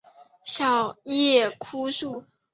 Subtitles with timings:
[0.43, 2.23] 小叶榉树